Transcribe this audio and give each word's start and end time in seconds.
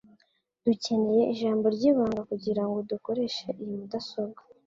Dukeneye 0.65 1.23
ijambo 1.33 1.65
ryibanga 1.75 2.21
kugirango 2.29 2.77
dukoreshe 2.91 3.45
iyi 3.61 3.75
mudasobwa. 3.79 4.41